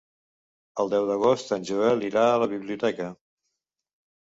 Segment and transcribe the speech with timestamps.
[0.83, 3.13] El deu d'agost en Joel irà a la biblioteca.